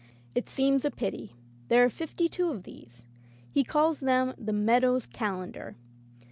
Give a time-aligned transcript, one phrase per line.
[0.33, 1.35] "It seems a pity.
[1.67, 3.05] There are fifty two of these.
[3.53, 5.75] He calls them 'The Meadow's Cal endar.'